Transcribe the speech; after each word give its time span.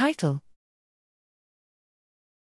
Title 0.00 0.40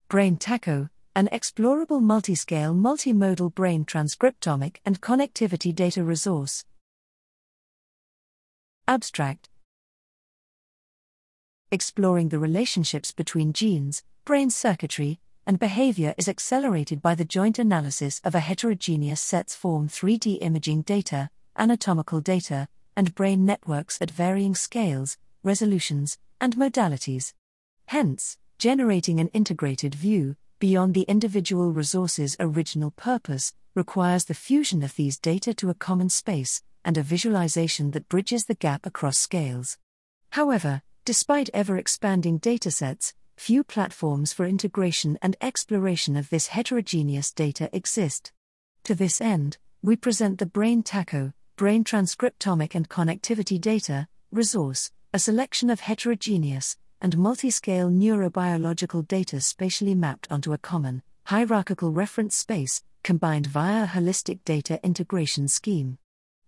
Brain 0.09 0.39
Taco, 0.39 0.89
an 1.15 1.29
explorable 1.31 2.01
multiscale 2.01 2.75
multimodal 2.75 3.55
brain 3.55 3.85
transcriptomic 3.85 4.77
and 4.87 5.03
connectivity 5.03 5.75
data 5.75 6.03
resource. 6.03 6.65
Abstract 8.89 9.51
Exploring 11.71 12.31
the 12.31 12.39
relationships 12.39 13.13
between 13.13 13.53
genes, 13.53 14.03
brain 14.25 14.49
circuitry, 14.49 15.21
and 15.47 15.59
behavior 15.59 16.15
is 16.17 16.31
accelerated 16.31 17.03
by 17.03 17.15
the 17.15 17.27
joint 17.27 17.59
analysis 17.59 18.23
of 18.25 18.35
a 18.35 18.41
heterogeneous 18.41 19.21
sets 19.21 19.55
form 19.55 19.87
3D 19.87 20.39
imaging 20.41 20.81
data, 20.81 21.29
anatomical 21.59 22.23
data, 22.23 22.69
and 22.97 23.15
brain 23.15 23.45
networks 23.45 24.01
at 24.01 24.11
varying 24.11 24.55
scales, 24.55 25.19
resolutions, 25.43 26.17
and 26.45 26.57
modalities. 26.57 27.33
Hence, 27.87 28.37
generating 28.59 29.19
an 29.19 29.29
integrated 29.29 29.95
view, 29.95 30.37
beyond 30.59 30.93
the 30.93 31.07
individual 31.09 31.73
resource's 31.73 32.37
original 32.39 32.91
purpose, 32.91 33.55
requires 33.75 34.27
the 34.27 34.35
fusion 34.35 34.83
of 34.83 34.95
these 34.95 35.19
data 35.19 35.55
to 35.55 35.71
a 35.71 35.75
common 35.75 36.11
space, 36.11 36.63
and 36.85 36.99
a 36.99 37.03
visualization 37.03 37.93
that 37.93 38.11
bridges 38.11 38.45
the 38.45 38.55
gap 38.55 38.85
across 38.85 39.17
scales. 39.17 39.79
However, 40.33 40.83
despite 41.07 41.49
ever 41.55 41.79
expanding 41.79 42.39
datasets, 42.39 43.15
few 43.39 43.65
platforms 43.65 44.35
for 44.35 44.45
integration 44.45 45.19
and 45.23 45.39
exploration 45.41 46.15
of 46.15 46.29
this 46.29 46.49
heterogeneous 46.49 47.33
data 47.33 47.71
exist. 47.73 48.33
To 48.83 48.95
this 48.95 49.23
end, 49.23 49.57
we 49.81 49.97
present 49.97 50.39
the 50.39 50.45
Brain 50.45 50.83
TACO, 50.83 51.33
Brain 51.57 51.85
Transcriptomic 51.85 52.75
and 52.75 52.91
Connectivity 52.91 53.59
Data, 53.59 54.09
resource, 54.31 54.93
a 55.15 55.19
selection 55.21 55.71
of 55.71 55.79
heterogeneous 55.79 56.77
and 57.01 57.17
multi-scale 57.17 57.89
neurobiological 57.89 59.07
data 59.07 59.41
spatially 59.41 59.95
mapped 59.95 60.27
onto 60.29 60.53
a 60.53 60.59
common, 60.59 61.05
hierarchical 61.27 61.93
reference 61.93 62.35
space, 62.35 62.83
combined 63.05 63.47
via 63.47 63.85
a 63.85 63.87
holistic 63.87 64.41
data 64.45 64.81
integration 64.83 65.47
scheme. 65.47 65.99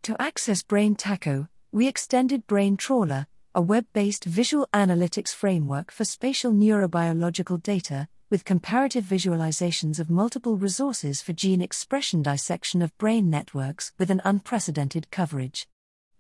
To 0.03 0.21
access 0.21 0.65
Brain 0.65 0.97
TACO, 0.97 1.47
we 1.71 1.87
extended 1.87 2.49
Brain 2.49 2.77
Trawler, 2.77 3.29
a 3.55 3.63
web 3.63 3.87
based 3.93 4.25
visual 4.25 4.67
analytics 4.75 5.33
framework 5.33 5.93
for 5.93 6.05
spatial 6.05 6.51
neurobiological 6.51 7.63
data, 7.63 8.09
with 8.31 8.45
comparative 8.45 9.05
visualizations 9.05 10.01
of 10.01 10.11
multiple 10.11 10.57
resources 10.57 11.23
for 11.23 11.33
gene 11.33 11.63
expression 11.63 12.21
dissection 12.21 12.83
of 12.83 12.99
brain 12.99 13.31
networks 13.31 13.93
with 13.97 14.11
an 14.11 14.21
unprecedented 14.25 15.09
coverage. 15.13 15.69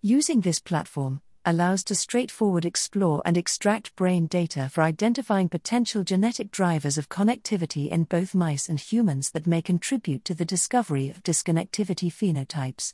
Using 0.00 0.42
this 0.42 0.60
platform, 0.60 1.22
allows 1.46 1.82
to 1.84 1.94
straightforward 1.94 2.66
explore 2.66 3.22
and 3.24 3.38
extract 3.38 3.96
brain 3.96 4.26
data 4.26 4.68
for 4.68 4.82
identifying 4.82 5.48
potential 5.48 6.02
genetic 6.02 6.50
drivers 6.50 6.98
of 6.98 7.08
connectivity 7.08 7.88
in 7.88 8.04
both 8.04 8.34
mice 8.34 8.68
and 8.68 8.80
humans 8.80 9.30
that 9.30 9.46
may 9.46 9.62
contribute 9.62 10.24
to 10.24 10.34
the 10.34 10.44
discovery 10.44 11.08
of 11.08 11.22
disconnectivity 11.22 12.12
phenotypes. 12.12 12.92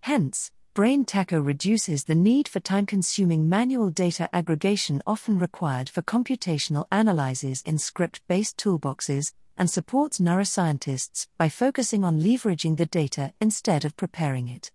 Hence, 0.00 0.50
Brain 0.72 1.04
TACO 1.04 1.40
reduces 1.40 2.04
the 2.04 2.14
need 2.14 2.48
for 2.48 2.60
time 2.60 2.86
consuming 2.86 3.48
manual 3.48 3.90
data 3.90 4.30
aggregation 4.32 5.02
often 5.06 5.38
required 5.38 5.88
for 5.88 6.00
computational 6.00 6.86
analyses 6.90 7.62
in 7.66 7.76
script 7.76 8.20
based 8.28 8.56
toolboxes, 8.56 9.34
and 9.58 9.68
supports 9.68 10.20
neuroscientists 10.20 11.26
by 11.36 11.50
focusing 11.50 12.02
on 12.02 12.20
leveraging 12.20 12.78
the 12.78 12.86
data 12.86 13.34
instead 13.42 13.84
of 13.84 13.94
preparing 13.94 14.48
it. 14.48 14.70